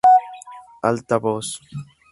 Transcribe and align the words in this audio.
Alta 0.81 1.19
Voz. 1.19 1.61